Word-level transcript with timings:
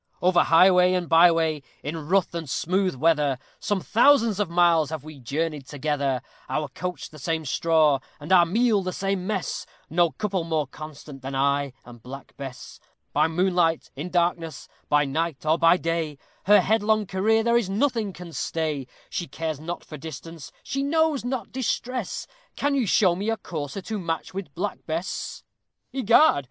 Over 0.19 0.41
highway 0.45 0.93
and 0.93 1.07
by 1.07 1.29
way, 1.31 1.61
in 1.83 2.09
rough 2.09 2.33
and 2.33 2.49
smooth 2.49 2.95
weather, 2.95 3.37
Some 3.59 3.81
thousands 3.81 4.39
of 4.39 4.49
miles 4.49 4.89
have 4.89 5.03
we 5.03 5.19
journeyed 5.19 5.67
together; 5.67 6.23
Our 6.49 6.69
couch 6.69 7.11
the 7.11 7.19
same 7.19 7.45
straw, 7.45 7.99
and 8.19 8.31
our 8.31 8.43
meal 8.47 8.81
the 8.81 8.93
same 8.93 9.27
mess 9.27 9.67
No 9.91 10.09
couple 10.09 10.43
more 10.43 10.65
constant 10.65 11.21
than 11.21 11.35
I 11.35 11.73
and 11.85 12.01
Black 12.01 12.35
Bess. 12.35 12.79
By 13.13 13.27
moonlight, 13.27 13.91
in 13.95 14.09
darkness, 14.09 14.67
by 14.89 15.05
night, 15.05 15.45
or 15.45 15.59
by 15.59 15.77
day, 15.77 16.17
Her 16.45 16.61
headlong 16.61 17.05
career 17.05 17.43
there 17.43 17.55
is 17.55 17.69
nothing 17.69 18.11
can 18.11 18.33
stay; 18.33 18.87
She 19.07 19.27
cares 19.27 19.59
not 19.59 19.83
for 19.83 19.97
distance, 19.97 20.51
she 20.63 20.81
knows 20.81 21.23
not 21.23 21.51
distress: 21.51 22.25
Can 22.55 22.73
you 22.73 22.87
show 22.87 23.15
me 23.15 23.29
a 23.29 23.37
courser 23.37 23.81
to 23.83 23.99
match 23.99 24.33
with 24.33 24.51
Black 24.55 24.83
Bess? 24.87 25.43
"Egad! 25.93 26.39